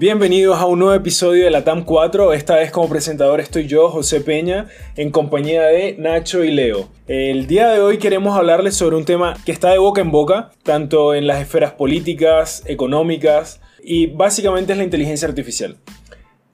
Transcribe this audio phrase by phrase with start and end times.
[0.00, 2.32] Bienvenidos a un nuevo episodio de la TAM 4.
[2.32, 6.88] Esta vez como presentador estoy yo, José Peña, en compañía de Nacho y Leo.
[7.06, 10.52] El día de hoy queremos hablarles sobre un tema que está de boca en boca,
[10.62, 15.76] tanto en las esferas políticas, económicas y básicamente es la inteligencia artificial.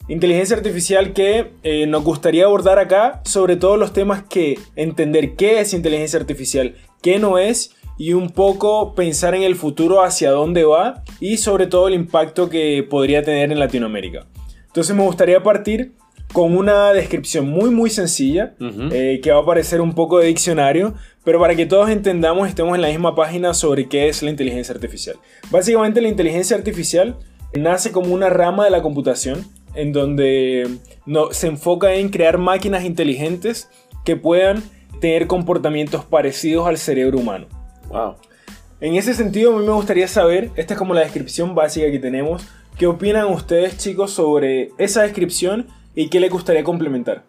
[0.09, 5.61] Inteligencia artificial que eh, nos gustaría abordar acá, sobre todo los temas que entender qué
[5.61, 10.63] es inteligencia artificial, qué no es y un poco pensar en el futuro hacia dónde
[10.63, 14.27] va y sobre todo el impacto que podría tener en Latinoamérica.
[14.67, 15.93] Entonces me gustaría partir
[16.33, 18.53] con una descripción muy muy sencilla
[18.91, 22.75] eh, que va a parecer un poco de diccionario, pero para que todos entendamos estemos
[22.75, 25.15] en la misma página sobre qué es la inteligencia artificial.
[25.49, 27.17] Básicamente la inteligencia artificial
[27.53, 30.67] nace como una rama de la computación en donde
[31.05, 33.69] no, se enfoca en crear máquinas inteligentes
[34.03, 34.63] que puedan
[34.99, 37.47] tener comportamientos parecidos al cerebro humano.
[37.89, 38.15] Wow.
[38.79, 41.99] En ese sentido, a mí me gustaría saber, esta es como la descripción básica que
[41.99, 42.45] tenemos,
[42.77, 47.23] ¿qué opinan ustedes chicos sobre esa descripción y qué les gustaría complementar?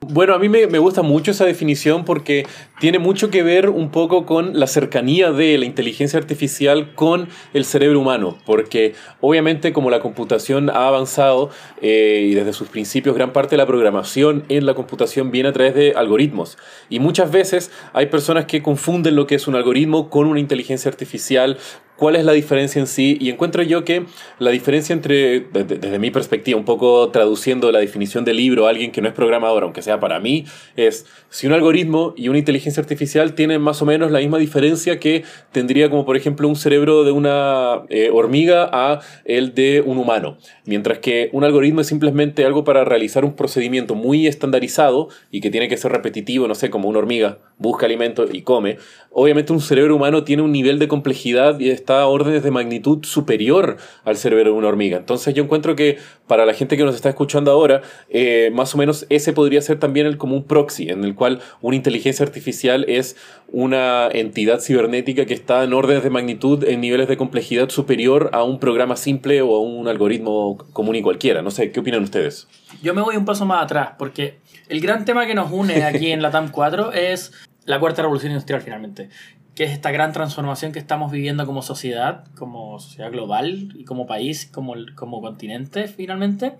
[0.00, 2.46] Bueno, a mí me, gusta mucho esa definición porque
[2.80, 7.64] tiene mucho que ver un poco con la cercanía de la inteligencia artificial con el
[7.64, 11.50] cerebro humano, porque obviamente como la computación ha avanzado
[11.80, 15.52] eh, y desde sus principios gran parte de la programación en la computación viene a
[15.52, 16.58] través de algoritmos.
[16.88, 20.88] Y muchas veces hay personas que confunden lo que es un algoritmo con una inteligencia
[20.88, 21.58] artificial,
[21.96, 24.04] cuál es la diferencia en sí y encuentro yo que
[24.38, 28.90] la diferencia entre, desde, mi perspectiva, un poco traduciendo la definición del libro a alguien
[28.90, 30.44] que no es programador, aunque sea para mí,
[30.76, 34.98] es si un algoritmo y una inteligencia artificial tienen más o menos la misma diferencia
[34.98, 39.98] que tendría como por ejemplo un cerebro de una eh, hormiga a el de un
[39.98, 40.38] humano.
[40.64, 45.50] Mientras que un algoritmo es simplemente algo para realizar un procedimiento muy estandarizado y que
[45.50, 48.78] tiene que ser repetitivo, no sé, como una hormiga busca alimento y come.
[49.10, 53.04] Obviamente un cerebro humano tiene un nivel de complejidad y está a órdenes de magnitud
[53.04, 54.96] superior al cerebro de una hormiga.
[54.96, 58.78] Entonces yo encuentro que para la gente que nos está escuchando ahora, eh, más o
[58.78, 62.53] menos ese podría ser también el, como un proxy, en el cual una inteligencia artificial
[62.62, 63.16] es
[63.48, 68.42] una entidad cibernética que está en órdenes de magnitud en niveles de complejidad superior a
[68.42, 71.42] un programa simple o a un algoritmo común y cualquiera.
[71.42, 72.48] No sé, ¿qué opinan ustedes?
[72.82, 74.38] Yo me voy un paso más atrás, porque
[74.68, 77.32] el gran tema que nos une aquí en la TAM 4 es
[77.64, 79.08] la cuarta revolución industrial finalmente,
[79.54, 84.06] que es esta gran transformación que estamos viviendo como sociedad, como sociedad global y como
[84.06, 86.54] país, como, como continente finalmente.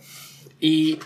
[0.61, 0.99] Y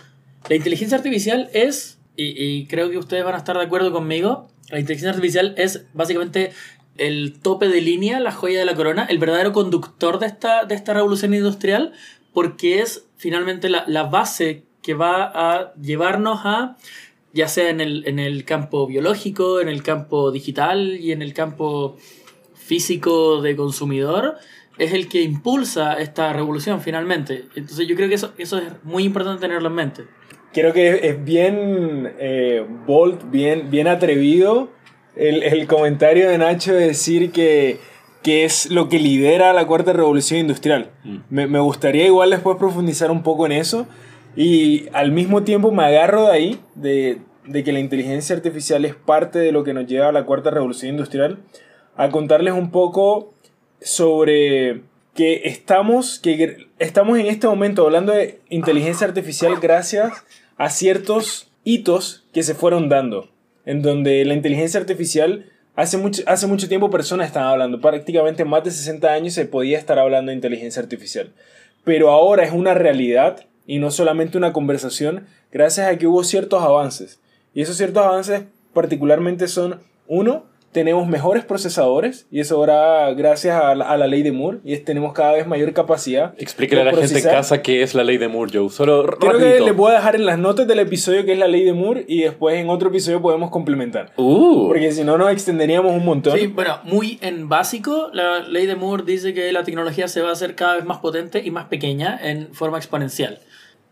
[0.49, 4.79] la inteligencia artificial es, y, creo que ustedes van a estar de acuerdo conmigo, la
[4.79, 6.53] inteligencia artificial es básicamente
[6.97, 10.75] el tope de línea, la joya de la corona, el verdadero conductor de esta, de
[10.75, 11.93] esta revolución industrial,
[12.33, 16.77] porque es finalmente la, la base que va a llevarnos a
[17.33, 21.35] ya sea en el, en el campo biológico, en el campo digital y en el
[21.35, 21.97] campo
[22.55, 24.37] físico de consumidor,
[24.79, 27.47] es el que impulsa esta revolución finalmente.
[27.55, 30.05] Entonces yo creo que eso, eso es muy importante tenerlo en mente.
[30.53, 34.71] Creo que es bien eh, bold, bien, bien atrevido
[35.15, 37.79] el, el, comentario de Nacho de decir que,
[38.23, 40.91] que, es lo que lidera la cuarta revolución industrial.
[41.05, 41.17] Mm.
[41.29, 43.87] Me, me gustaría igual después profundizar un poco en eso
[44.37, 48.95] y al mismo tiempo me agarro de ahí, de, de que la inteligencia artificial es
[48.95, 51.39] parte de lo que nos lleva a la cuarta revolución industrial,
[51.97, 53.35] a contarles un poco
[53.81, 54.83] sobre
[55.19, 60.13] que estamos, que estamos en este momento hablando de inteligencia artificial gracias
[60.57, 63.29] a ciertos hitos que se fueron dando,
[63.65, 68.63] en donde la inteligencia artificial hace mucho, hace mucho tiempo personas estaban hablando, prácticamente más
[68.63, 71.33] de 60 años se podía estar hablando de inteligencia artificial,
[71.83, 76.63] pero ahora es una realidad y no solamente una conversación gracias a que hubo ciertos
[76.63, 77.19] avances.
[77.55, 78.43] Y esos ciertos avances
[78.73, 84.59] particularmente son, uno, tenemos mejores procesadores y eso ahora gracias a la, ley de Moore
[84.65, 86.35] y tenemos cada vez mayor capacidad.
[86.39, 88.71] Explíquele a la gente en casa qué es la ley de Moore, Joe.
[88.71, 91.49] Solo Creo que les voy a dejar en las notas del episodio qué es la
[91.49, 94.13] ley de Moore y después en otro episodio podemos complementar.
[94.17, 94.69] Uh.
[94.69, 96.39] Porque si no nos extenderíamos un montón.
[96.39, 100.31] Sí, bueno, muy en básico, la ley de Moore dice que la tecnología se va
[100.31, 103.41] a hacer cada vez más potente y más pequeña en forma exponencial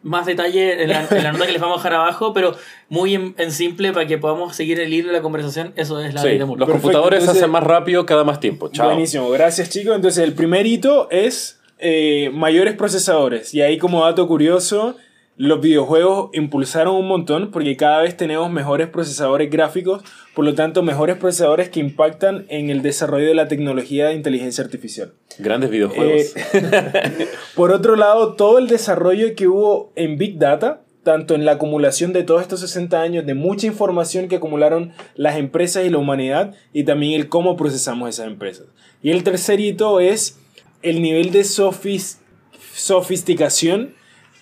[0.02, 1.02] más detalle en la,
[1.32, 2.56] nota que les vamos a dejar abajo, pero
[2.88, 5.72] muy en, simple para que podamos seguir el hilo de la conversación.
[5.76, 6.60] Eso es la ley de Moore.
[6.60, 8.68] Los computadores se hacen más rápido cada más tiempo.
[8.68, 8.86] Chao.
[8.86, 9.96] Buenísimo, gracias chicos.
[9.96, 13.52] Entonces el primer hito es eh, mayores procesadores.
[13.52, 14.96] Y ahí como dato curioso,
[15.38, 20.02] los videojuegos impulsaron un montón porque cada vez tenemos mejores procesadores gráficos,
[20.34, 24.64] por lo tanto mejores procesadores que impactan en el desarrollo de la tecnología de inteligencia
[24.64, 25.12] artificial.
[25.38, 26.34] Grandes videojuegos.
[26.36, 31.52] Eh, por otro lado, todo el desarrollo que hubo en Big Data tanto en la
[31.52, 35.98] acumulación de todos estos 60 años de mucha información que acumularon las empresas y la
[35.98, 38.66] humanidad y también el cómo procesamos esas empresas.
[39.02, 40.40] Y el tercer hito es
[40.82, 43.94] el nivel de sofisticación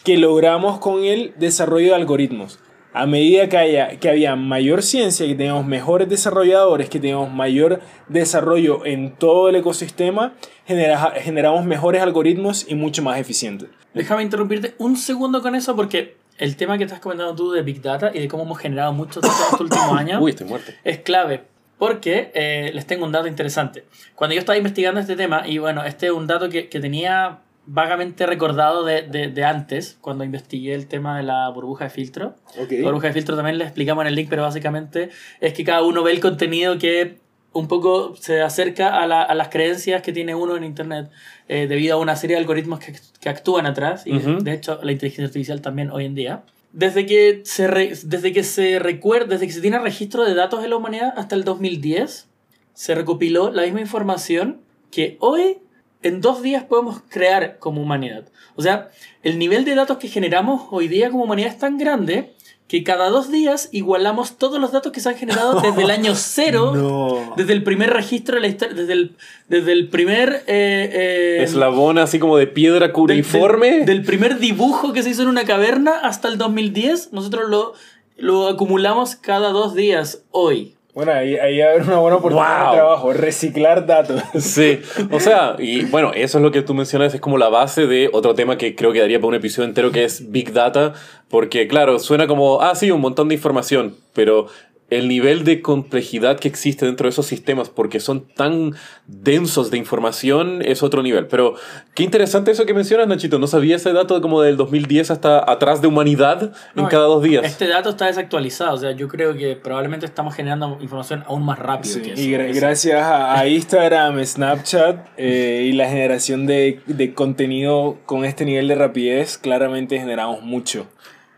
[0.05, 2.61] que logramos con el desarrollo de algoritmos.
[2.93, 7.81] A medida que, haya, que había mayor ciencia, que teníamos mejores desarrolladores, que teníamos mayor
[8.07, 10.35] desarrollo en todo el ecosistema,
[10.67, 13.69] generamos mejores algoritmos y mucho más eficientes.
[13.95, 17.81] Déjame interrumpirte un segundo con eso porque el tema que estás comentando tú de Big
[17.81, 20.71] Data y de cómo hemos generado muchos datos estos últimos años Uy, estoy muerto.
[20.85, 21.43] es clave.
[21.79, 23.85] Porque eh, les tengo un dato interesante.
[24.15, 27.41] Cuando yo estaba investigando este tema, y bueno, este es un dato que, que tenía
[27.67, 32.35] vagamente recordado de, de, de, antes, cuando investigué el tema de la burbuja de filtro.
[32.59, 32.79] Okay.
[32.79, 35.83] La burbuja de filtro también les explicamos en el link, pero básicamente es que cada
[35.83, 37.19] uno ve el contenido que
[37.53, 41.09] un poco se acerca a, la, a las creencias que tiene uno en Internet
[41.49, 44.39] eh, debido a una serie de algoritmos que, que actúan atrás, y uh -huh.
[44.39, 46.43] de, de, hecho la inteligencia artificial también hoy en día.
[46.73, 50.65] Desde que, se re, desde que se recuerda, desde que se tiene registro de datos
[50.65, 52.29] en la humanidad hasta el 2010,
[52.75, 55.59] se recopiló la misma información que hoy
[56.05, 58.25] en dos días podemos crear como humanidad.
[58.57, 58.91] O sea,
[59.23, 62.35] el nivel de datos que generamos hoy día como humanidad es tan grande
[62.69, 66.15] que cada dos días igualamos todos los datos que se han generado desde el año
[66.15, 67.35] cero, no.
[67.37, 69.17] desde el primer registro de la historia, desde el,
[69.49, 70.45] desde el primer...
[70.47, 73.67] Eh, eh, Eslabón así como de piedra cuneiforme.
[73.67, 77.49] Del, del, del, primer dibujo que se hizo en una caverna hasta el 2010, nosotros
[77.49, 77.75] lo,
[78.17, 80.75] lo acumulamos cada dos días hoy.
[80.95, 82.71] Bueno, ahí, ahí va a haber una buena oportunidad wow.
[82.71, 84.23] de trabajo, reciclar datos.
[84.39, 84.81] Sí,
[85.11, 88.09] o sea, y bueno, eso es lo que tú mencionas, es como la base de
[88.13, 90.93] otro tema que creo que daría para un episodio entero, que es Big Data,
[91.29, 94.47] porque claro, suena como, ah, sí, un montón de información, pero
[94.91, 98.75] el nivel de complejidad que existe dentro de esos sistemas, porque son tan
[99.07, 101.27] densos de información, es otro nivel.
[101.27, 101.55] Pero
[101.95, 103.39] qué interesante eso que mencionas, Nachito.
[103.39, 107.23] No sabía ese dato como del 2010 hasta atrás de humanidad no, en cada dos
[107.23, 107.45] días.
[107.45, 108.75] Este dato está desactualizado.
[108.75, 111.95] O sea, yo creo que probablemente estamos generando información aún más rápido.
[111.95, 112.23] Sí, que eso.
[112.23, 118.25] y gra gracias a, a, Instagram, Snapchat eh, y la generación de, de contenido con
[118.25, 120.87] este nivel de rapidez, claramente generamos mucho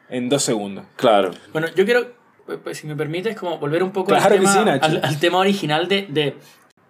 [0.08, 0.84] en dos segundos.
[0.96, 1.30] Claro.
[1.52, 2.15] Bueno, yo quiero
[2.46, 5.38] pues, si me permites, como volver un poco claro al, tema, sí, al, al, tema
[5.38, 6.34] original de, de,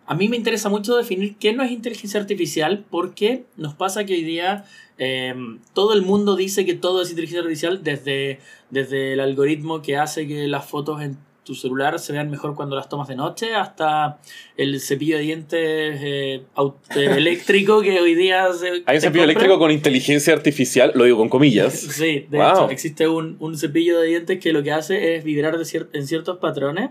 [0.06, 4.14] A mí me interesa mucho definir qué no es inteligencia artificial porque nos pasa que
[4.14, 4.64] hoy día
[4.98, 5.34] eh,
[5.74, 10.26] todo el mundo dice que todo es inteligencia artificial desde, desde el algoritmo que hace
[10.26, 14.18] que las fotos en tu celular se vean mejor cuando las tomas de noche, hasta
[14.56, 15.58] el cepillo de dientes
[16.02, 16.42] eh,
[16.96, 18.82] eléctrico que hoy día se.
[18.84, 21.72] Hay un cepillo eléctrico con inteligencia artificial, lo digo con comillas.
[21.78, 22.48] sí, de wow.
[22.50, 25.88] hecho, existe un, un, cepillo de dientes que lo que hace es vibrar de cier
[25.92, 26.90] en ciertos patrones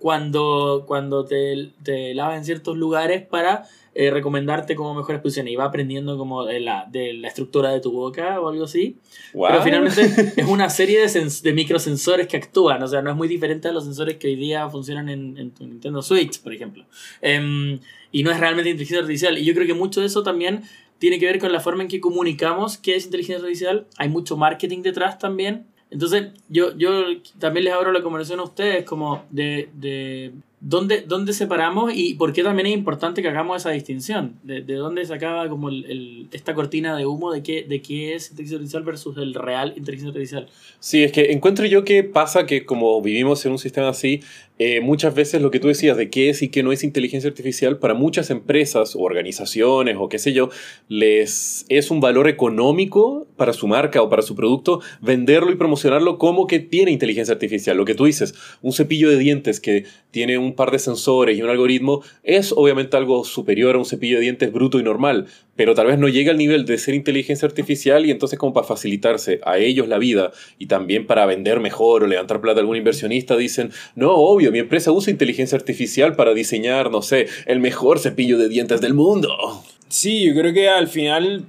[0.00, 5.56] cuando, cuando te, te lavas en ciertos lugares para eh, recomendarte como mejores posiciones y
[5.56, 8.96] va aprendiendo como de la, de la estructura de tu boca o algo así.
[9.34, 9.48] Wow.
[9.48, 13.28] Pero finalmente es una serie de, de microsensores que actúan, o sea, no es muy
[13.28, 16.84] diferente a los sensores que hoy día funcionan en, en tu Nintendo Switch, por ejemplo.
[17.22, 17.78] Um,
[18.10, 19.38] y no es realmente inteligencia artificial.
[19.38, 20.62] Y yo creo que mucho de eso también
[20.98, 23.86] tiene que ver con la forma en que comunicamos qué es inteligencia artificial.
[23.96, 25.66] Hay mucho marketing detrás también.
[25.90, 27.04] Entonces, yo, yo
[27.38, 30.32] también les abro la conversación a ustedes como de, de
[30.64, 34.38] ¿Dónde, ¿Dónde separamos y por qué también es importante que hagamos esa distinción?
[34.44, 37.82] ¿De, de dónde se acaba como el, el, esta cortina de humo de qué, de
[37.82, 40.48] qué es inteligencia artificial versus el real inteligencia artificial?
[40.78, 44.20] Sí, es que encuentro yo que pasa que como vivimos en un sistema así,
[44.58, 47.28] eh, muchas veces lo que tú decías de qué es y qué no es inteligencia
[47.28, 50.50] artificial, para muchas empresas o organizaciones o qué sé yo,
[50.88, 56.18] les es un valor económico para su marca o para su producto venderlo y promocionarlo
[56.18, 57.76] como que tiene inteligencia artificial.
[57.76, 61.42] Lo que tú dices, un cepillo de dientes que tiene un par de sensores y
[61.42, 65.74] un algoritmo es obviamente algo superior a un cepillo de dientes bruto y normal, pero
[65.74, 69.40] tal vez no llega al nivel de ser inteligencia artificial y entonces como para facilitarse
[69.44, 73.36] a ellos la vida y también para vender mejor o levantar plata a algún inversionista
[73.36, 78.38] dicen, no, obvio, mi empresa usa inteligencia artificial para diseñar, no sé, el mejor cepillo
[78.38, 79.62] de dientes del mundo.
[79.88, 81.44] Sí, yo creo que al final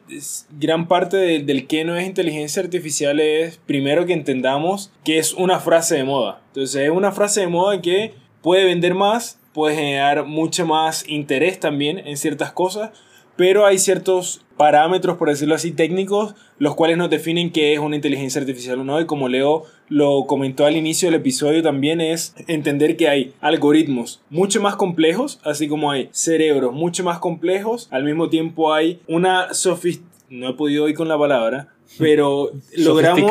[0.60, 5.32] gran parte de, del que no es inteligencia artificial es primero que entendamos que es
[5.34, 6.42] una frase de moda.
[6.48, 11.58] Entonces es una frase de moda que puede vender más, puede generar mucho más interés
[11.58, 12.92] también en ciertas cosas,
[13.36, 17.96] pero hay ciertos parámetros, por decirlo así, técnicos, los cuales nos definen qué es una
[17.96, 19.02] inteligencia artificial o no.
[19.02, 24.22] Y como Leo lo comentó al inicio del episodio, también es entender que hay algoritmos
[24.30, 27.88] mucho más complejos, así como hay cerebros mucho más complejos.
[27.92, 33.22] Al mismo tiempo hay una sofisticación no he podido ir con la palabra, pero logramos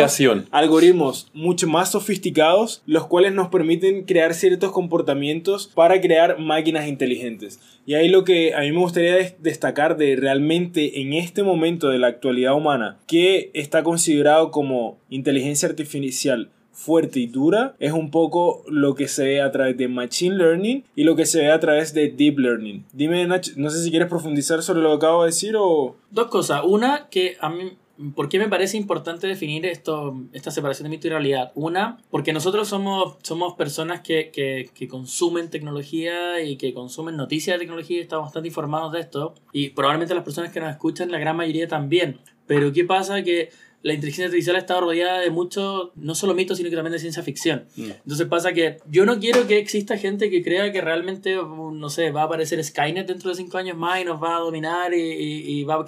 [0.51, 7.61] algoritmos mucho más sofisticados, los cuales nos permiten crear ciertos comportamientos para crear máquinas inteligentes.
[7.87, 11.89] Y ahí lo que a mí me gustaría des- destacar de realmente en este momento
[11.89, 18.11] de la actualidad humana, que está considerado como inteligencia artificial fuerte y dura, es un
[18.11, 21.51] poco lo que se ve a través de Machine Learning y lo que se ve
[21.51, 22.85] a través de Deep Learning.
[22.93, 25.97] Dime, Nach, no sé si quieres profundizar sobre lo que acabo de decir o...
[26.11, 26.63] Dos cosas.
[26.65, 27.73] Una, que a mí,
[28.15, 31.53] ¿por qué me parece importante definir esto, esta separación de mito y realidad?
[31.55, 37.55] Una, porque nosotros somos, somos personas que, que, que consumen tecnología y que consumen noticias
[37.55, 39.35] de tecnología y estamos bastante informados de esto.
[39.53, 42.21] Y probablemente las personas que nos escuchan, la gran mayoría también.
[42.47, 43.23] Pero ¿qué pasa?
[43.23, 43.51] Que
[43.83, 46.99] la inteligencia artificial ha estado rodeada de muchos, no solo mitos, sino que también de
[47.01, 47.65] ciencia ficción.
[47.77, 51.91] Entonces pasa que yo no quiero que exista gente que crea que realmente, uh, no
[51.91, 54.95] sé, va a aparecer Skynet dentro de cinco años más y nos va a dominar
[54.95, 55.79] y, y- y va a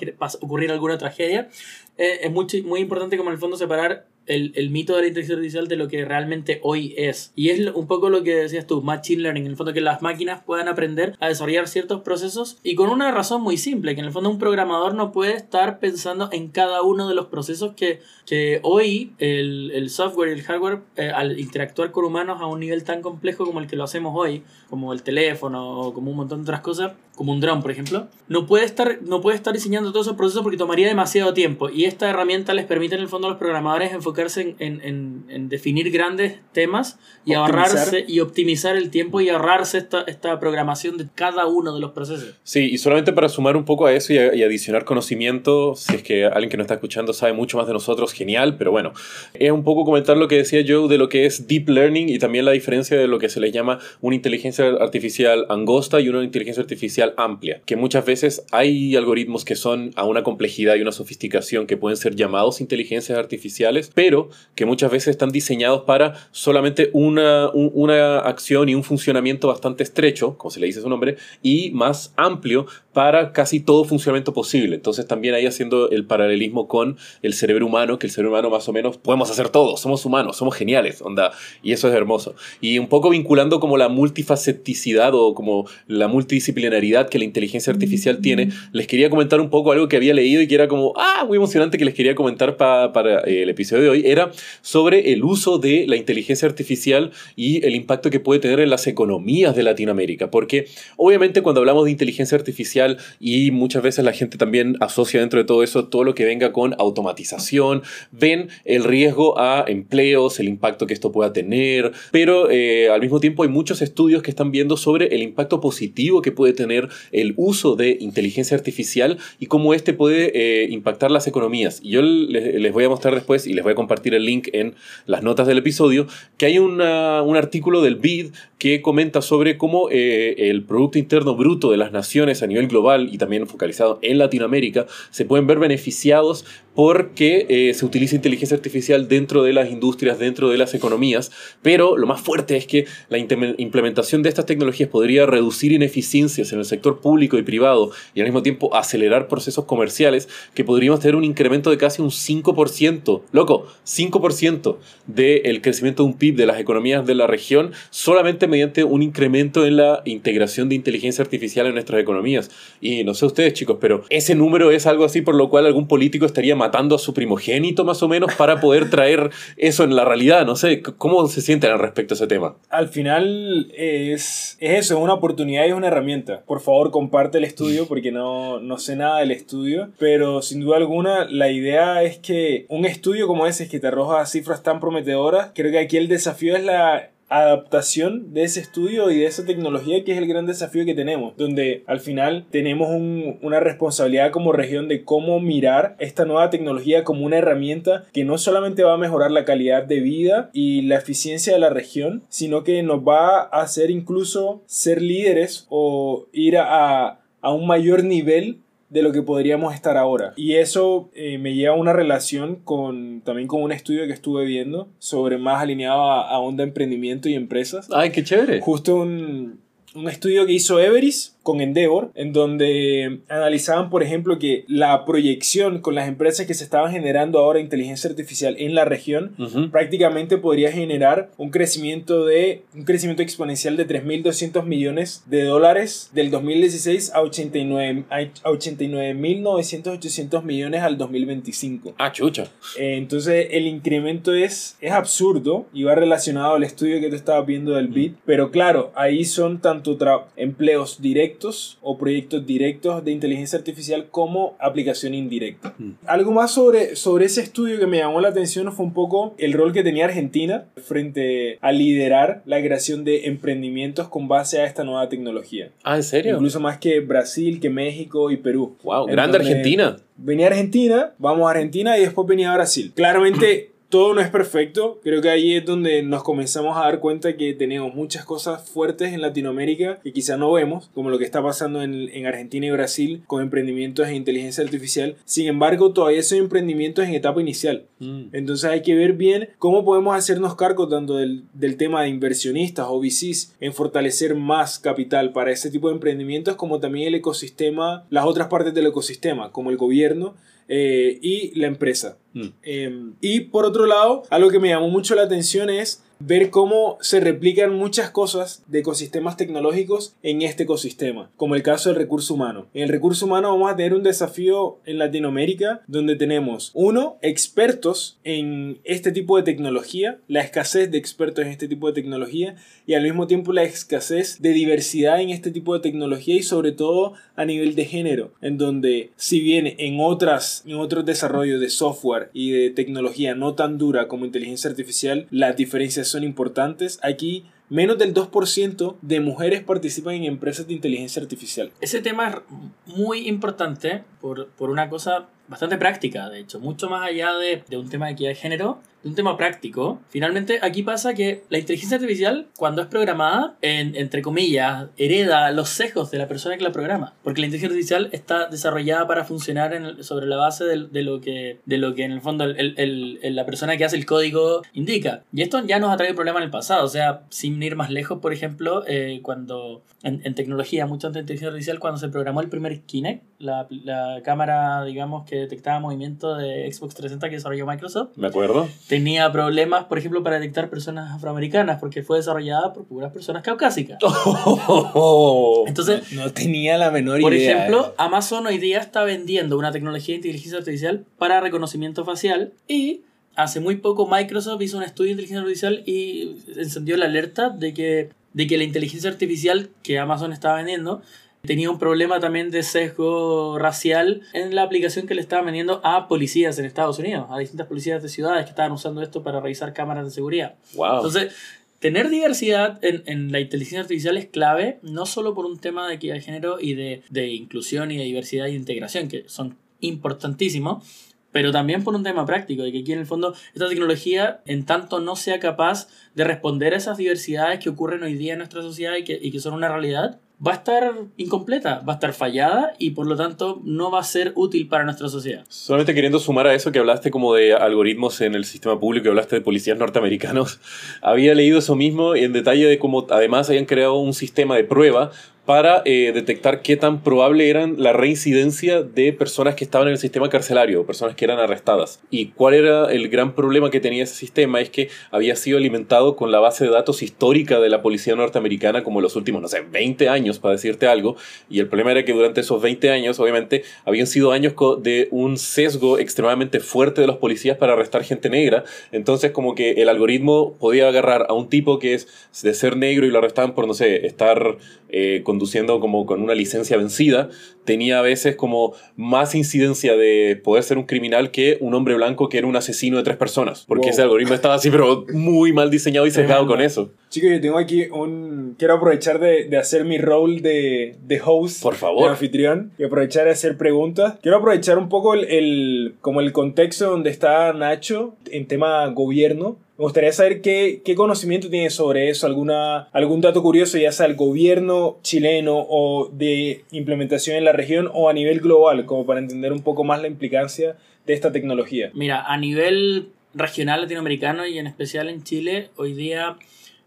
[0.40, 1.48] ocurrir alguna tragedia.
[1.96, 5.08] Eh, es muy, muy importante como en el fondo separar el, el mito de la
[5.08, 7.32] inteligencia artificial de lo que realmente hoy es.
[7.34, 10.02] Y es un poco lo que decías tú, Machine Learning, en el fondo que las
[10.02, 14.06] máquinas puedan aprender a desarrollar ciertos procesos y con una razón muy simple, que en
[14.06, 18.00] el fondo un programador no puede estar pensando en cada uno de los procesos que,
[18.26, 22.60] que hoy el, el software y el hardware, eh, al interactuar con humanos a un
[22.60, 26.16] nivel tan complejo como el que lo hacemos hoy, como el teléfono o como un
[26.16, 29.52] montón de otras cosas, como un dron, por ejemplo, no puede estar, no puede estar
[29.54, 31.70] diseñando todos esos procesos porque tomaría demasiado tiempo.
[31.70, 35.48] Y esta herramienta les permite en el fondo a los programadores enfocarse en, en, en-
[35.48, 37.38] definir grandes temas y Optimizar.
[37.68, 41.92] ahorrarse y optimizar el tiempo y ahorrarse esta, esta programación de cada uno de los
[41.92, 42.34] procesos.
[42.42, 45.94] Sí, y solamente para sumar un poco a eso y, a- y adicionar conocimiento, si
[45.96, 48.92] es que alguien que nos está escuchando sabe mucho más de nosotros, genial, pero bueno,
[49.34, 52.18] es un poco comentar lo que decía Joe de lo que es deep learning y
[52.18, 56.24] también la diferencia de lo que se le llama una inteligencia artificial angosta y una
[56.24, 60.92] inteligencia artificial amplia, que muchas veces hay algoritmos que son a una complejidad y una
[60.92, 66.88] sofisticación que pueden ser llamados inteligencias artificiales, pero que muchas veces están diseñados para solamente
[66.94, 71.16] una, un- una acción y un funcionamiento bastante estrecho, como se le dice su nombre,
[71.42, 74.76] y más amplio para casi todo funcionamiento posible.
[74.76, 78.68] Entonces también ahí haciendo el paralelismo con el cerebro humano, que el cerebro humano más
[78.68, 81.32] o menos podemos hacer todo, somos humanos, somos geniales, onda,
[81.62, 82.36] y eso es hermoso.
[82.60, 88.18] Y un poco vinculando como la multifaceticidad o como la multidisciplinaridad que la inteligencia artificial
[88.20, 91.24] tiene, les quería comentar un poco algo que había leído y que era como, ah,
[91.26, 94.30] muy emocionante que les quería comentar pa- para eh, el episodio de hoy, era
[94.62, 98.86] sobre el uso de la inteligencia artificial y el impacto que puede tener en las
[98.86, 100.30] economías de Latinoamérica.
[100.30, 105.38] Porque obviamente cuando hablamos de inteligencia artificial y muchas veces la gente también asocia dentro
[105.38, 107.82] de todo eso todo lo que venga con automatización,
[108.12, 113.20] ven el riesgo a empleos, el impacto que esto pueda tener, pero eh, al mismo
[113.20, 117.34] tiempo hay muchos estudios que están viendo sobre el impacto positivo que puede tener el
[117.36, 121.80] uso de inteligencia artificial y cómo este puede eh, impactar las economías.
[121.82, 124.48] Y yo les, les voy a mostrar después y les voy a compartir el link
[124.52, 124.74] en
[125.06, 126.06] las notas del episodio,
[126.38, 131.36] que hay una- un artículo del BID que comenta sobre cómo eh, el Producto Interno
[131.36, 135.58] Bruto de las naciones a nivel global y también focalizado en Latinoamérica se pueden ver
[135.58, 141.30] beneficiados porque eh, se utiliza inteligencia artificial dentro de las industrias, dentro de las economías,
[141.62, 146.58] pero lo más fuerte es que la implementación de estas tecnologías podría reducir ineficiencias en
[146.58, 151.16] el sector público y privado y al mismo tiempo acelerar procesos comerciales que podríamos tener
[151.16, 154.76] un incremento de casi un 5%, loco, 5%
[155.06, 159.66] del crecimiento de un PIB de las economías de la región solamente mediante un incremento
[159.66, 162.50] en la integración de inteligencia artificial en nuestras economías.
[162.80, 165.88] Y no sé ustedes chicos, pero ese número es algo así por lo cual algún
[165.88, 170.04] político estaría matando a su primogénito más o menos para poder traer eso en la
[170.04, 170.46] realidad.
[170.46, 172.56] No sé, ¿cómo se sienten al respecto a ese tema?
[172.70, 176.42] Al final es, es eso, es una oportunidad y es una herramienta.
[176.46, 180.78] Por favor, comparte el estudio porque no, no sé nada del estudio, pero sin duda
[180.78, 185.52] alguna la idea es que un estudio como ese que te arroja cifras tan prometedoras,
[185.54, 187.10] creo que aquí el desafío es la
[187.42, 191.36] adaptación de ese estudio y de esa tecnología que es el gran desafío que tenemos,
[191.36, 197.04] donde al final tenemos un- una responsabilidad como región de cómo mirar esta nueva tecnología
[197.04, 200.96] como una herramienta que no solamente va a mejorar la calidad de vida y la
[200.96, 206.56] eficiencia de la región, sino que nos va a hacer incluso ser líderes o ir
[206.58, 208.58] a, a un mayor nivel
[208.94, 210.32] de lo que podríamos estar ahora.
[210.36, 214.44] Y eso eh, me lleva a una relación con también con un estudio que estuve
[214.44, 217.88] viendo sobre más alineado a, a onda emprendimiento y empresas.
[217.92, 218.60] Ay, qué chévere.
[218.60, 219.58] Justo un,
[219.96, 225.80] un estudio que hizo Everest con Endeavor, en donde analizaban, por ejemplo, que la proyección
[225.80, 229.36] con las empresas que se estaban generando ahora inteligencia artificial en la región
[229.70, 236.30] prácticamente podría generar un crecimiento de un crecimiento exponencial de 3.200 millones de dólares del
[236.30, 241.94] 2016 a 89 a 89.900 800 millones al 2025.
[241.98, 242.48] Ah, chucha.
[242.78, 247.72] Entonces el incremento es, es absurdo y va relacionado al estudio que te estaba viendo
[247.72, 249.98] del BIT, pero claro, ahí son tanto
[250.36, 251.33] empleos directos
[251.82, 255.74] o proyectos directos de inteligencia artificial como aplicación indirecta.
[255.78, 255.92] Mm.
[256.06, 259.52] Algo más sobre, sobre ese estudio que me llamó la atención fue un poco el
[259.52, 264.84] rol que tenía Argentina frente a liderar la creación de emprendimientos con base a esta
[264.84, 265.70] nueva tecnología.
[265.82, 266.34] Ah, ¿en serio?
[266.34, 268.76] Incluso más que Brasil, que México y Perú.
[268.82, 269.96] Wow, grande Argentina.
[270.16, 272.92] Venía Argentina, vamos a Argentina y después venía Brasil.
[272.94, 274.98] Claramente todo no es perfecto.
[275.04, 279.12] Creo que ahí es donde nos comenzamos a dar cuenta que tenemos muchas cosas fuertes
[279.12, 283.22] en Latinoamérica que quizá no vemos, como lo que está pasando en, Argentina y Brasil
[283.28, 285.14] con emprendimientos en inteligencia artificial.
[285.24, 287.84] Sin embargo, todavía son emprendimientos en etapa inicial.
[288.00, 288.30] Mm.
[288.32, 292.86] Entonces hay que ver bien cómo podemos hacernos cargo tanto del, del tema de inversionistas
[292.88, 298.06] o VCs en fortalecer más capital para ese tipo de emprendimientos, como también el ecosistema,
[298.10, 300.34] las otras partes del ecosistema, como el gobierno
[300.68, 302.18] eh, y la empresa.
[302.32, 302.46] Mm.
[302.62, 306.98] Em, y por otro lado, algo que me llamó mucho la atención es ver cómo
[307.00, 312.34] se replican muchas cosas de ecosistemas tecnológicos en este ecosistema, como el caso del recurso
[312.34, 312.66] humano.
[312.74, 318.18] En el recurso humano vamos a tener un desafío en Latinoamérica donde tenemos, uno, expertos
[318.24, 322.56] en este tipo de tecnología, la escasez de expertos en este tipo de tecnología
[322.86, 326.72] y al mismo tiempo la escasez de diversidad en este tipo de tecnología y sobre
[326.72, 331.70] todo a nivel de género, en donde si bien en otras en otros desarrollos de
[331.70, 336.98] software y de tecnología no tan dura como inteligencia artificial, las diferencias son importantes.
[337.02, 341.72] Aquí menos del 2% de mujeres participan en empresas de inteligencia artificial.
[341.80, 347.08] Ese tema es muy importante por, por una cosa bastante práctica, de hecho, mucho más
[347.08, 351.14] allá de, de un tema de equidad de género, un tema práctico, finalmente aquí pasa
[351.14, 356.26] que la inteligencia artificial, cuando es programada, en, entre comillas, hereda los sesgos de la
[356.26, 357.14] persona que la programa.
[357.22, 361.20] Porque la inteligencia artificial está desarrollada para funcionar en sobre la base de, de, lo
[361.20, 364.62] que, de lo que en el fondo el, el, la persona que hace el código
[364.72, 365.22] indica.
[365.32, 366.84] Y esto ya nos ha traído problemas en el pasado.
[366.84, 371.18] O sea, sin ir más lejos, por ejemplo, eh, cuando en, en, tecnología, mucho antes
[371.18, 375.80] de inteligencia artificial, cuando se programó el primer Kinect, la, la cámara, digamos, que detectaba
[375.80, 378.10] movimiento de Xbox 360 que desarrolló Microsoft.
[378.16, 383.12] Me acuerdo tenía problemas, por ejemplo, para detectar personas afroamericanas, porque fue desarrollada por puras
[383.12, 383.98] personas caucásicas.
[385.66, 387.26] Entonces, no, tenía la menor idea.
[387.26, 392.52] Por ejemplo, Amazon hoy día está vendiendo una tecnología de inteligencia artificial para reconocimiento facial
[392.68, 393.02] y
[393.36, 397.74] hace muy poco Microsoft hizo un estudio de inteligencia artificial y encendió la alerta de
[397.74, 401.02] que, de que la inteligencia artificial que Amazon estaba vendiendo
[401.46, 406.08] tenía un problema también de sesgo racial en la aplicación que le estaban vendiendo a
[406.08, 409.72] policías en Estados Unidos, a distintas policías de ciudades que estaban usando esto para revisar
[409.72, 410.54] cámaras de seguridad.
[410.72, 411.34] Entonces,
[411.78, 415.94] tener diversidad en, en, la inteligencia artificial es clave, no solo por un tema de
[415.94, 420.82] equidad de género y de, de inclusión y de diversidad e integración, que son importantísimos,
[421.30, 424.64] pero también por un tema práctico, de que aquí en el fondo esta tecnología, en
[424.64, 428.62] tanto no sea capaz de responder a esas diversidades que ocurren hoy día en nuestra
[428.62, 432.12] sociedad y que, y que son una realidad, va a estar incompleta, va a estar
[432.12, 435.44] fallada y por lo tanto no va a ser útil para nuestra sociedad.
[435.48, 439.10] Solamente queriendo sumar a eso que hablaste como de algoritmos en el sistema público, y
[439.10, 440.60] hablaste de policías norteamericanos,
[441.02, 444.64] había leído eso mismo y en detalle de cómo además habían creado un sistema de
[444.64, 445.10] prueba
[445.46, 449.98] para eh, detectar qué tan probable eran la reincidencia de personas que estaban en el
[449.98, 452.00] sistema carcelario, personas que eran arrestadas.
[452.10, 456.16] Y cuál era el gran problema que tenía ese sistema es que había sido alimentado
[456.16, 459.60] con la base de datos histórica de la policía norteamericana como los últimos, no sé,
[459.60, 461.16] 20 años, para decirte algo.
[461.50, 465.36] Y el problema era que durante esos 20 años, obviamente, habían sido años de un
[465.36, 468.64] sesgo extremadamente fuerte de los policías para arrestar gente negra.
[468.92, 472.08] Entonces, como que el algoritmo podía agarrar a un tipo que es
[472.42, 474.56] de ser negro y lo arrestaban por, no sé, estar
[474.88, 477.28] eh, conduciendo como con una licencia vencida,
[477.64, 482.28] tenía a veces como más incidencia de poder ser un criminal que un hombre blanco
[482.28, 483.64] que era un asesino de tres personas.
[483.66, 486.92] Porque ese algoritmo estaba así, pero muy mal diseñado y sesgado con eso.
[487.08, 488.54] Chicos, yo tengo aquí un...
[488.58, 491.62] Quiero aprovechar de, de hacer mi rol de, de, host.
[491.62, 492.04] Por favor.
[492.04, 492.72] De anfitrión.
[492.78, 494.14] Y aprovechar de hacer preguntas.
[494.22, 499.56] Quiero aprovechar un poco el, el, como el contexto donde está Nacho en tema gobierno.
[499.76, 504.06] Me gustaría saber qué, qué, conocimiento tiene sobre eso, alguna, algún dato curioso, ya sea
[504.06, 509.18] el gobierno chileno o de implementación en la región o a nivel global, como para
[509.18, 511.90] entender un poco más la implicancia de esta tecnología.
[511.92, 516.36] Mira, a nivel regional latinoamericano y en especial en Chile, hoy día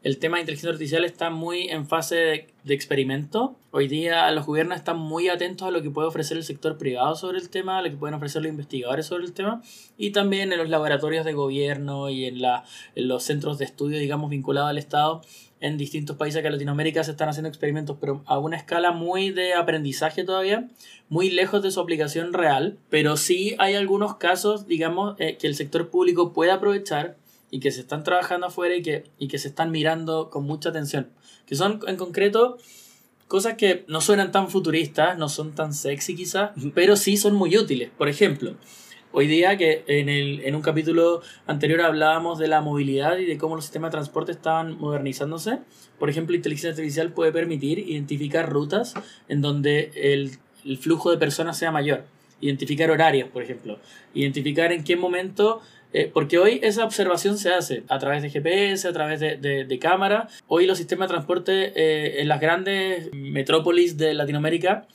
[0.04, 3.56] el tema de inteligencia artificial está muy en fase de, de, experimento.
[3.72, 7.16] Hoy día los gobiernos están muy atentos a lo que puede ofrecer el sector privado
[7.16, 9.62] sobre el tema, a lo que pueden ofrecer los investigadores sobre el tema,
[9.98, 12.64] y también en los laboratorios de gobierno y en, la,
[12.96, 15.22] en los centros de estudio, digamos, vinculados al Estado
[15.60, 19.54] en distintos países de Latinoamérica se están haciendo experimentos, pero a una escala muy de
[19.54, 20.70] aprendizaje todavía,
[21.10, 25.56] muy lejos de su aplicación real, pero sí hay algunos casos, digamos, eh, que el
[25.56, 27.16] sector público puede aprovechar
[27.50, 30.70] y que se están trabajando afuera y que, y que se están mirando con mucha
[30.70, 31.10] atención,
[31.46, 32.58] que son en concreto
[33.28, 37.58] cosas que no suenan tan futuristas, no son tan sexy quizás, pero sí son muy
[37.58, 37.90] útiles.
[37.98, 38.56] Por ejemplo,
[39.14, 43.38] Hoy día que en, el, en un capítulo anterior hablábamos de la movilidad y de
[43.38, 45.60] cómo los sistemas de transporte estaban modernizándose.
[45.98, 48.94] Por ejemplo, inteligencia artificial puede permitir identificar rutas
[49.30, 52.04] en donde el, el flujo de personas sea mayor.
[52.42, 53.80] Identificar horarios, por ejemplo.
[54.14, 55.62] Identificar en qué momento
[55.93, 59.65] eh, porque hoy esa observación se hace a través de GPS, a través de, de,
[59.65, 60.28] de cámara.
[60.47, 64.88] Hoy los sistemas de transporte eh, en las grandes metrópolis de Latinoamérica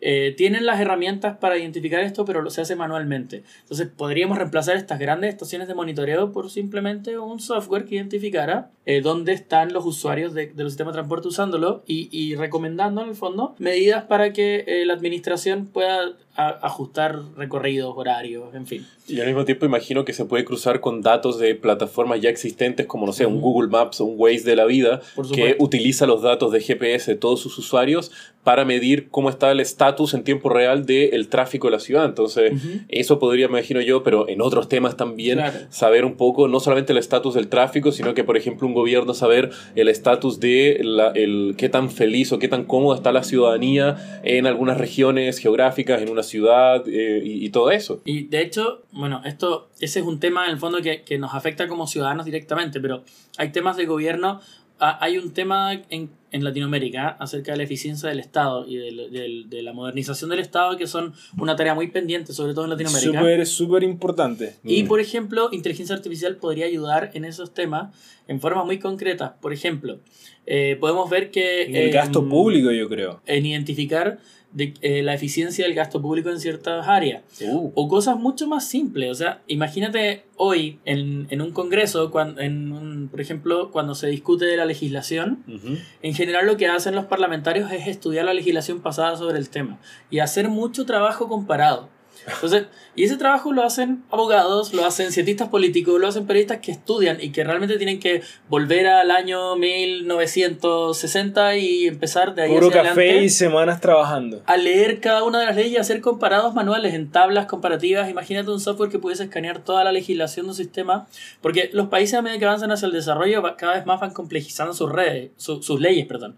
[0.00, 3.44] eh, tienen las herramientas para identificar esto, pero se hace manualmente.
[3.62, 9.00] Entonces podríamos reemplazar estas grandes estaciones de monitoreo por simplemente un software que identificara eh,
[9.00, 13.14] dónde están los usuarios de, de, los de transporte usándolo y, y, recomendando en el
[13.14, 18.86] fondo medidas para que eh, la administración pueda ajustar recorridos, horarios, en fin.
[19.08, 22.86] Y al mismo tiempo imagino que se puede cruzar con datos de plataformas ya existentes
[22.86, 23.34] como, no sé, uh -huh.
[23.34, 25.00] un Google Maps o un Waze de la vida
[25.32, 28.10] que utiliza los datos de GPS de todos sus usuarios
[28.42, 32.04] para medir cómo está el estatus en tiempo real del tráfico de la ciudad.
[32.04, 32.84] Entonces, uh -huh.
[32.88, 35.58] eso podría, me imagino yo, pero en otros temas también, claro.
[35.70, 39.14] saber un poco, no solamente el estatus del tráfico, sino que, por ejemplo, un gobierno
[39.14, 43.24] saber el estatus de la, el, qué tan feliz o qué tan cómoda está la
[43.24, 48.02] ciudadanía en algunas regiones geográficas, en una ciudad eh, y, y, todo eso.
[48.04, 51.32] Y de hecho, bueno, esto, ese es un tema en el fondo que, que nos
[51.32, 53.04] afecta como ciudadanos directamente, pero
[53.38, 54.40] hay temas de gobierno
[54.78, 59.44] hay un tema en, en, Latinoamérica acerca de la eficiencia del Estado y de, de,
[59.48, 63.18] de, la modernización del Estado que son una tarea muy pendiente, sobre todo en Latinoamérica.
[63.18, 64.56] Súper, súper importante.
[64.64, 67.94] Y, por ejemplo, inteligencia artificial podría ayudar en esos temas
[68.28, 69.36] en forma muy concreta.
[69.40, 70.00] Por ejemplo,
[70.44, 71.62] eh, podemos ver que...
[71.64, 73.22] En el gasto público, yo creo.
[73.24, 74.18] En identificar
[74.56, 77.22] de eh, la eficiencia del gasto público en ciertas áreas.
[77.42, 77.72] Uh.
[77.74, 79.10] O cosas mucho más simples.
[79.10, 84.06] O sea, imagínate hoy en, en un congreso, cuando, en un, por ejemplo, cuando se
[84.06, 85.78] discute de la legislación, uh -huh.
[86.00, 89.78] en general lo que hacen los parlamentarios es estudiar la legislación pasada sobre el tema
[90.10, 91.90] y hacer mucho trabajo comparado.
[92.26, 96.72] Entonces, y ese trabajo lo hacen abogados, lo hacen cientistas políticos, lo hacen periodistas que
[96.72, 102.68] estudian y que realmente tienen que volver al año 1960 y empezar de ahí Puro
[102.68, 104.42] hacia café adelante, y semanas trabajando.
[104.46, 108.10] A leer cada una de las leyes y hacer comparados manuales en tablas comparativas.
[108.10, 111.06] Imagínate un software que pudiese escanear toda la legislación de un sistema,
[111.40, 114.74] porque los países a medida que avanzan hacia el desarrollo cada vez más van complejizando
[114.74, 116.36] sus redes, su, sus leyes, perdón.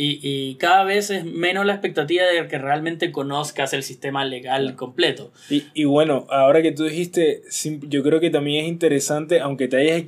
[0.00, 4.76] Y, y, cada vez es menos la expectativa de que realmente conozcas el sistema legal
[4.76, 5.32] completo.
[5.50, 7.42] Y, y bueno, ahora que tú dijiste,
[7.82, 10.00] yo creo que también es interesante, aunque te hayas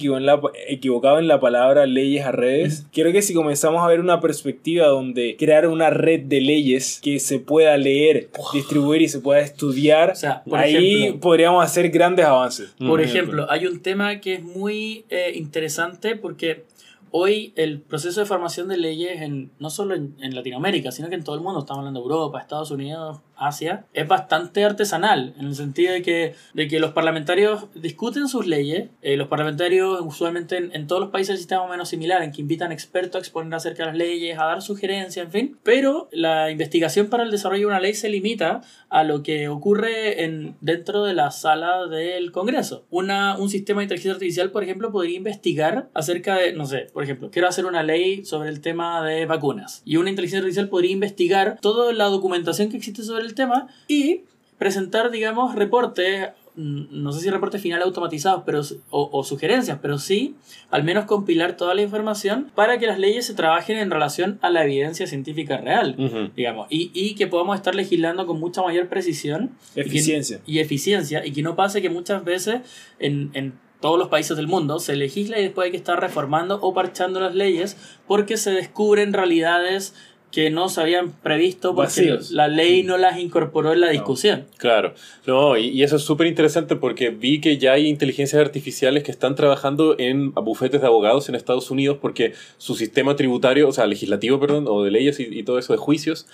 [0.68, 4.86] equivocado en la palabra leyes a redes, quiero que si comenzamos a ver una perspectiva
[4.86, 10.12] donde crear una red de leyes que se pueda leer, distribuir y se pueda estudiar,
[10.12, 12.72] o sea, ahí ejemplo, podríamos hacer grandes avances.
[12.78, 16.62] Por ejemplo, hay un tema que es muy eh, interesante porque
[17.10, 21.24] hoy el proceso de formación de leyes, en, no solo en, Latinoamérica, sino que en
[21.24, 25.54] todo el mundo, estamos hablando de Europa, Estados Unidos, Asia, es bastante artesanal, en el
[25.54, 30.74] sentido de que, de que los parlamentarios discuten sus leyes, eh, los parlamentarios usualmente en,
[30.74, 33.84] en, todos los países el sistema menos similar, en que invitan expertos a exponer acerca
[33.84, 37.66] de las leyes, a dar sugerencias, en fin, pero la investigación para el desarrollo de
[37.66, 42.84] una ley se limita a lo que ocurre en, dentro de la sala del Congreso.
[42.90, 47.04] Una, un sistema de inteligencia artificial, por ejemplo, podría investigar acerca de, no sé, por
[47.04, 49.82] ejemplo, quiero hacer una ley sobre el tema de vacunas.
[49.84, 54.22] Y una inteligencia artificial podría investigar toda la documentación que existe sobre el tema y
[54.58, 60.34] presentar, digamos, reportes, no sé si reportes finales automatizados pero, o, o, sugerencias, pero sí
[60.70, 64.50] al menos compilar toda la información para que las leyes se trabajen en relación a
[64.50, 66.32] la evidencia científica real, uh -huh.
[66.34, 69.52] digamos, y, y, que podamos estar legislando con mucha mayor precisión.
[69.74, 70.40] Eficiencia.
[70.44, 72.60] Y, que, y eficiencia, y que no pase que muchas veces
[72.98, 76.60] en, en todos los países del mundo se legisla y después hay que estar reformando
[76.60, 79.94] o parchando las leyes porque se descubren realidades
[80.30, 82.30] que no se habían previsto porque Vacíos.
[82.30, 84.46] la ley no las incorporó en la discusión.
[84.58, 84.94] Claro,
[85.26, 89.10] no, y, y eso es súper interesante porque vi que ya hay inteligencias artificiales que
[89.10, 93.86] están trabajando en bufetes de abogados en Estados Unidos porque su sistema tributario, o sea,
[93.86, 96.26] legislativo, perdón, o de leyes y, y todo eso de juicios,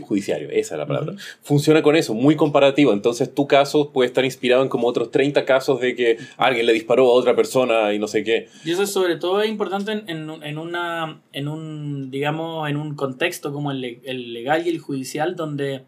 [0.00, 2.92] judiciario, esa es la palabra, funciona con eso, muy comparativo.
[2.92, 6.72] Entonces tu caso puede estar inspirado en como otros 30 casos de que alguien le
[6.72, 8.48] disparó a otra persona y no sé qué.
[8.64, 12.94] Y eso sobre todo es importante en, en, en una, en un, digamos, en un
[12.94, 15.82] contexto como el, el legal y el judicial donde,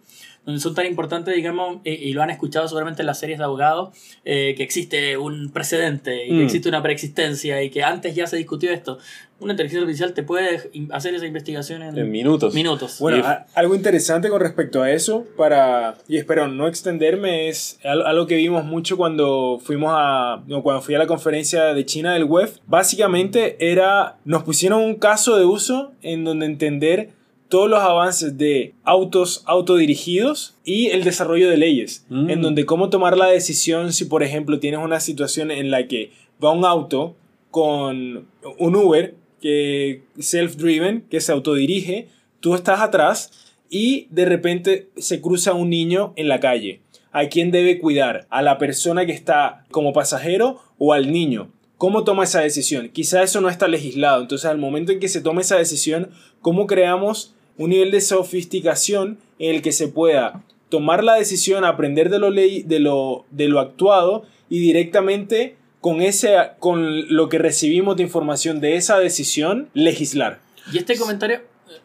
[0.45, 3.45] donde son tan importantes, digamos, y, y lo han escuchado seguramente en las series de
[3.45, 3.91] abogados,
[4.25, 6.43] eh, que existe un precedente y que Mm.
[6.43, 8.99] existe una preexistencia y que antes ya se discutió esto.
[9.41, 12.55] Una inteligencia artificial te puede in- hacer esa investigación en, En minutos.
[12.55, 12.99] minutos.
[12.99, 18.05] Bueno, a- algo interesante con respecto a eso, para, y espero no extenderme, es al-
[18.05, 22.15] algo que vimos mucho cuando fuimos a, no, cuando fui a la conferencia de China
[22.15, 22.51] del web.
[22.67, 27.11] Básicamente era, nos pusieron un caso de uso en donde entender
[27.49, 32.31] todos los avances de autos autodirigidos y el desarrollo de leyes, Mm.
[32.31, 36.11] en donde cómo tomar la decisión si, por ejemplo, tienes una situación en la que
[36.43, 37.17] va un auto
[37.51, 38.27] con
[38.59, 42.09] un Uber que self-driven, que se autodirige,
[42.41, 43.31] tú estás atrás
[43.71, 46.81] y de repente se cruza un niño en la calle.
[47.13, 48.27] ¿A quién debe cuidar?
[48.31, 51.51] ¿A la persona que está como pasajero o al niño?
[51.79, 52.89] ¿Cómo toma esa decisión?
[52.91, 54.21] Quizá eso no está legislado.
[54.21, 56.11] Entonces, al momento en que se tome esa decisión,
[56.43, 62.09] ¿cómo creamos un nivel de sofisticación en el que se pueda tomar la decisión, aprender
[62.11, 67.39] de lo, ley, de lo, de lo actuado y directamente con, ese, con lo que
[67.39, 70.41] recibimos de información de esa decisión, legislar?
[70.73, 71.43] Y este comentario, eh,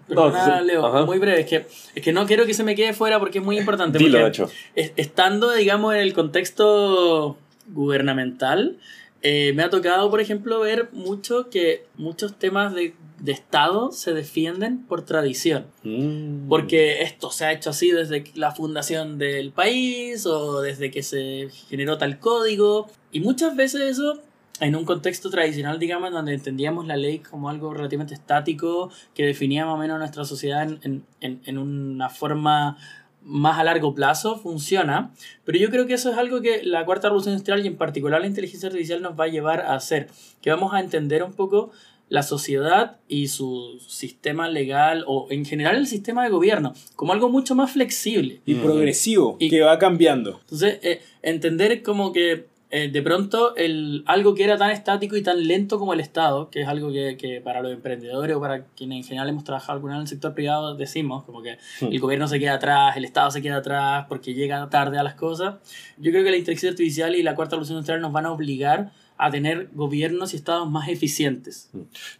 [0.09, 1.05] No, perdona, sí, Leo, ajá.
[1.05, 3.43] muy breve, es que, es que no quiero que se me quede fuera porque es
[3.43, 3.97] muy importante.
[3.97, 4.49] Dilo, porque Nacho.
[4.75, 8.77] es- estando, digamos, en el contexto gubernamental,
[9.23, 14.13] eh, me ha tocado, por ejemplo, ver mucho que muchos temas de, de Estado se
[14.13, 15.65] defienden por tradición.
[15.83, 16.49] Mm.
[16.49, 21.47] Porque esto se ha hecho así desde la fundación del país o desde que se
[21.69, 22.89] generó tal código.
[23.12, 24.19] Y muchas veces eso,
[24.59, 29.65] en un contexto tradicional, digamos, donde entendíamos la ley como algo relativamente estático, que definía
[29.65, 32.77] más o menos nuestra sociedad en, en- en- en una forma
[33.25, 35.12] más a largo plazo, funciona.
[35.45, 38.21] Pero yo creo que eso es algo que la cuarta revolución industrial y en particular
[38.21, 40.07] la inteligencia artificial nos va a llevar a hacer.
[40.41, 41.71] Que vamos a entender un poco
[42.09, 47.29] la sociedad y su sistema legal o en general el sistema de gobierno como algo
[47.29, 48.41] mucho más flexible.
[48.45, 48.62] Y Mm.
[48.62, 50.39] progresivo, Y- que va cambiando.
[50.41, 55.23] Entonces, eh, entender como que eh, de pronto el, algo que era tan estático y
[55.23, 58.65] tan lento como el Estado, que es algo que, que para los emprendedores o para
[58.65, 61.88] quienes en general hemos trabajado alguna vez en el sector privado decimos, como que Hmm.
[61.91, 65.15] el gobierno se queda atrás, el Estado se queda atrás porque llega tarde a las
[65.15, 65.55] cosas.
[65.97, 68.91] Yo creo que la inteligencia artificial y la cuarta revolución industrial nos van a obligar
[69.17, 71.69] a tener gobiernos y estados más eficientes.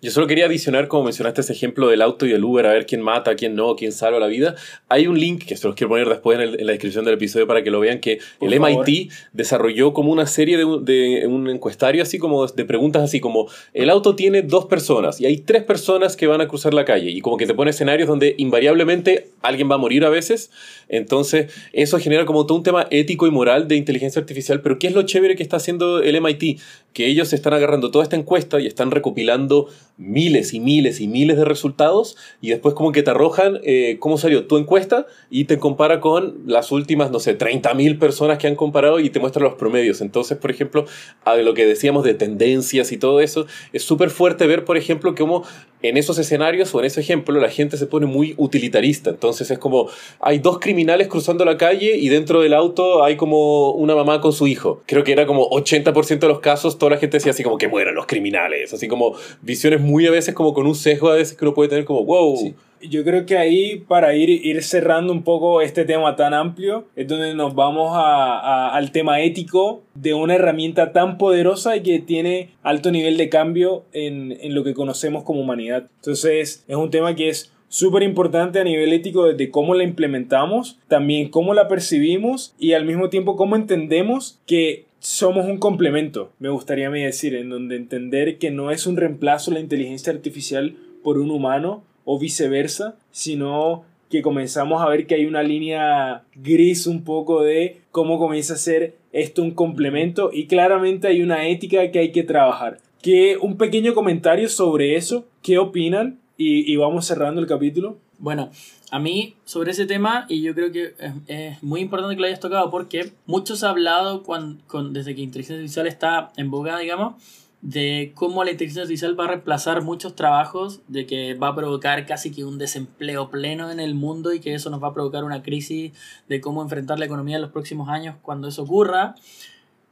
[0.02, 2.86] Yo solo quería adicionar, como mencionaste ese ejemplo del auto y del Uber, a ver
[2.86, 4.56] quién mata, quién no, quién salva la vida.
[4.90, 7.16] Hay un link que se los quiero poner después en, el- en la descripción del
[7.16, 8.88] episodio para que lo vean, que Por el favor.
[8.88, 13.20] MIT desarrolló como una serie de, un- de un encuestario, así como de preguntas así
[13.20, 16.86] como, el auto tiene dos personas y hay tres personas que van a cruzar la
[16.86, 20.52] calle y como que te pone escenarios donde invariablemente alguien va a morir a veces.
[20.90, 24.62] Entonces, eso genera como todo un tema ético y moral de inteligencia artificial.
[24.62, 26.60] Pero ¿qué es lo chévere que está haciendo el MIT?
[26.94, 31.38] Que ellos están agarrando toda esta encuesta y están recopilando miles y miles y miles
[31.38, 35.60] de resultados y después como que te arrojan eh, cómo salió tu encuesta y te
[35.60, 39.56] compara con las últimas, no sé, 30.000 personas que han comparado y te muestra los
[39.56, 40.02] promedios.
[40.02, 40.86] Entonces, por ejemplo,
[41.26, 45.16] a lo que decíamos de tendencias y todo eso, es súper fuerte ver, por ejemplo,
[45.16, 45.44] cómo
[45.84, 49.12] en esos escenarios o en ese ejemplo la gente se pone muy utilitarista.
[49.12, 53.72] Entonces es como, hay dos criminales cruzando la calle y dentro del auto hay como
[53.72, 54.82] una mamá con su hijo.
[54.88, 57.68] Creo que era como 80% de los casos, toda la gente decía así como que
[57.68, 58.74] mueran los criminales.
[58.74, 61.70] Así como visiones muy a veces como con un sesgo a veces que uno puede
[61.70, 62.56] tener como, wow.
[62.90, 67.08] Yo creo que ahí, para ir, ir cerrando un poco este tema tan amplio, es
[67.08, 72.00] donde nos vamos a- a- al tema ético de una herramienta tan poderosa y que
[72.00, 75.88] tiene alto nivel de cambio en, en lo que conocemos como humanidad.
[75.98, 80.78] Entonces, es un tema que es súper importante a nivel ético desde cómo la implementamos,
[80.88, 86.50] también cómo la percibimos y al mismo tiempo cómo entendemos que somos un complemento, me
[86.50, 91.30] gustaría decir, en donde entender que no es un reemplazo la inteligencia artificial por un
[91.32, 97.42] humano o viceversa, sino que comenzamos a ver que hay una línea gris un poco
[97.42, 102.12] de cómo comienza a ser esto un complemento y claramente hay una ética que hay
[102.12, 102.80] que trabajar.
[103.02, 106.20] Que un pequeño comentario sobre eso, ¿qué opinan?
[106.38, 107.98] Y, y vamos cerrando el capítulo.
[108.20, 108.50] Bueno,
[108.92, 112.28] a mí sobre ese tema, y yo creo que es, es muy importante que lo
[112.28, 116.78] hayas tocado porque muchos han hablado cuan- con, desde que inteligencia artificial está en boga,
[116.80, 117.16] digamos,
[117.64, 122.06] de cómo la inteligencia artificial va a reemplazar muchos trabajos, de que va a provocar
[122.06, 125.24] casi que un desempleo pleno en el mundo y que eso nos va a provocar
[125.24, 125.94] una crisis
[126.28, 129.16] de cómo enfrentar la economía en los próximos años cuando eso ocurra.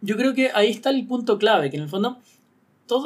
[0.01, 2.17] Yo creo que ahí está el punto clave, que en el fondo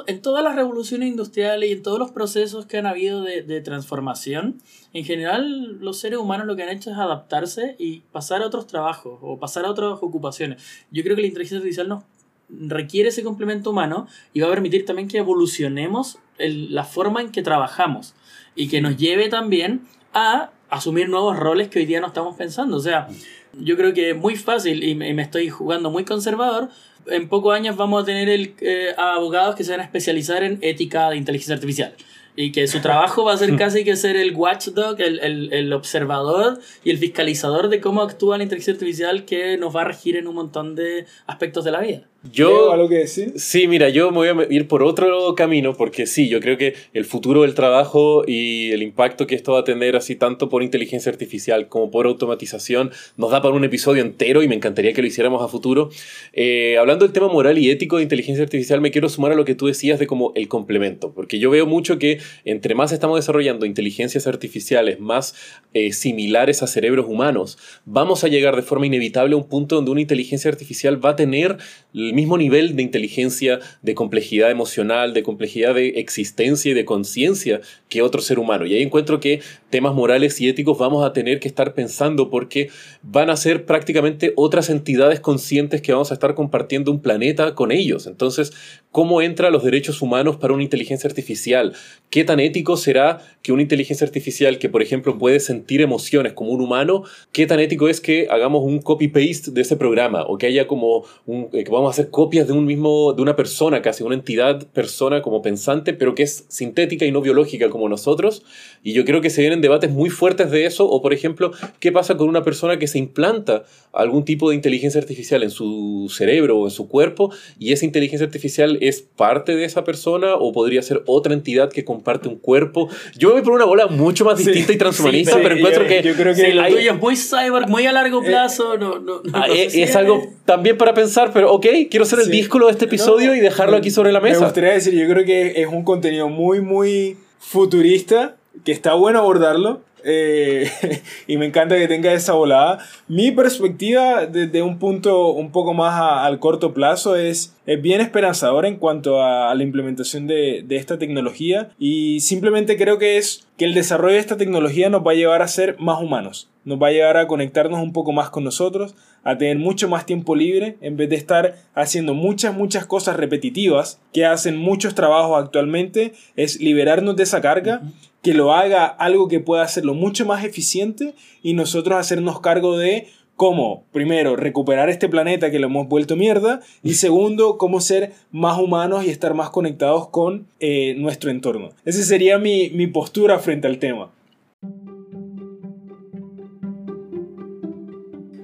[0.07, 3.61] en todas las revoluciones industriales y en todos los procesos que han habido de, de,
[3.61, 4.59] transformación,
[4.93, 8.65] en general los seres humanos lo que han hecho es adaptarse y pasar a otros
[8.65, 10.63] trabajos o pasar a otras ocupaciones.
[10.89, 12.03] Yo creo que la inteligencia artificial nos
[12.49, 17.41] requiere ese complemento humano y va a permitir también que evolucionemos la forma en que
[17.41, 18.13] trabajamos
[18.55, 19.81] y que nos lleve también
[20.13, 22.77] a asumir nuevos roles que hoy día no estamos pensando.
[22.77, 23.07] O sea,
[23.53, 26.69] yo creo que es muy fácil y me, estoy jugando muy conservador.
[27.07, 30.57] En pocos años vamos a tener el, eh, abogados que se van a especializar en
[30.61, 31.93] ética de inteligencia artificial
[32.35, 35.73] y que su trabajo va a ser casi que ser el watchdog, el, el, el,
[35.73, 40.17] observador y el fiscalizador de cómo actúa la inteligencia artificial que nos va a regir
[40.17, 42.07] en un montón de aspectos de la vida.
[42.31, 43.33] Yo, ¿Algo que decir?
[43.35, 46.73] Sí, mira, yo me voy a ir por otro camino porque sí, yo creo que
[46.93, 50.63] el futuro del trabajo y el impacto que esto va a tener así tanto por
[50.63, 55.01] inteligencia artificial como por automatización nos da para un episodio entero y me encantaría que
[55.01, 55.89] lo hiciéramos a futuro.
[56.33, 59.45] Eh, hablando del tema moral y ético de inteligencia artificial, me quiero sumar a lo
[59.45, 63.17] que tú decías de como el complemento, porque yo veo mucho que entre más estamos
[63.17, 65.35] desarrollando inteligencias artificiales más
[65.73, 69.91] eh, similares a cerebros humanos, vamos a llegar de forma inevitable a un punto donde
[69.91, 71.57] una inteligencia artificial va a tener
[71.93, 77.61] el mismo nivel de inteligencia, de complejidad emocional, de complejidad de existencia y de conciencia
[77.89, 78.65] que otro ser humano.
[78.65, 82.69] Y ahí encuentro que temas morales y éticos vamos a tener que estar pensando porque
[83.01, 87.71] van a ser prácticamente otras entidades conscientes que vamos a estar compartiendo un planeta con
[87.71, 88.07] ellos.
[88.07, 88.53] Entonces,
[88.95, 91.73] ¿cómo entran los derechos humanos para una inteligencia artificial?
[92.09, 96.51] ¿Qué tan ético será que una inteligencia artificial que, por ejemplo, puede sentir emociones como
[96.51, 97.03] un humano,
[97.33, 101.03] qué tan ético es que hagamos un copy-paste de ese programa o que haya como
[101.25, 104.15] un, eh, que vamos a hacer copias de un mismo, de una persona, casi una
[104.15, 108.43] entidad persona como pensante, pero que es sintética y no biológica como nosotros?
[108.81, 111.91] Y yo creo que se vienen debates muy fuertes de eso, o por ejemplo, ¿qué
[111.91, 116.59] pasa con una persona que se implanta algún tipo de inteligencia artificial en su cerebro
[116.59, 120.81] o en su cuerpo y esa inteligencia artificial es parte de esa persona o podría
[120.81, 122.89] ser otra entidad que comparte un cuerpo?
[123.17, 126.01] Yo voy por una bola mucho más distinta y transhumanista, pero encuentro que...
[126.03, 128.77] Yo creo que lo tuyo es muy cyber, muy a largo eh, plazo.
[128.77, 132.67] no, no, ah, es, es, algo también para pensar, pero ok, quiero ser el díscolo
[132.67, 134.39] de este episodio y dejarlo aquí sobre la mesa.
[134.39, 139.19] Me gustaría decir, yo creo que es un contenido muy, muy futurista que está bueno
[139.19, 139.81] abordarlo.
[140.07, 140.69] Eh,
[141.27, 142.77] y me encanta que tenga esa volada.
[143.07, 148.67] Mi perspectiva desde un punto un poco más al corto plazo es, es bien esperanzadora
[148.67, 153.65] en cuanto a, la implementación de, de, esta tecnología y simplemente creo que es que
[153.65, 156.87] el desarrollo de esta tecnología nos va a llevar a ser más humanos, nos va
[156.87, 160.77] a llevar a conectarnos un poco más con nosotros, a tener mucho más tiempo libre
[160.81, 166.59] en vez de estar haciendo muchas, muchas cosas repetitivas que hacen muchos trabajos actualmente, es
[166.59, 167.81] liberarnos de esa carga
[168.25, 173.05] que lo haga algo que pueda hacerlo mucho más eficiente y nosotros hacernos cargo de
[173.35, 178.57] cómo, primero, recuperar este planeta que lo hemos vuelto mierda y segundo, cómo ser más
[178.57, 181.69] humanos y estar más conectados con eh, nuestro entorno.
[181.85, 184.09] Esa sería mi, mi postura frente al tema.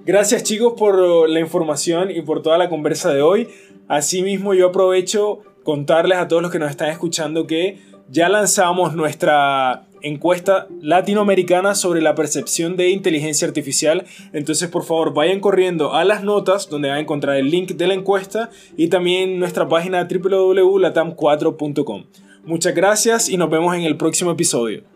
[0.05, 3.47] Gracias chicos por la información y por toda la conversa de hoy.
[3.87, 7.79] Asimismo yo aprovecho contarles a todos los que nos están escuchando que
[8.11, 14.05] ya lanzamos nuestra encuesta latinoamericana sobre la percepción de inteligencia artificial.
[14.33, 17.87] Entonces, por favor, vayan corriendo a las notas donde van a encontrar el link de
[17.87, 22.03] la encuesta y también nuestra página www.latam4.com.
[22.43, 24.90] Muchas gracias y nos vemos en el próximo episodio.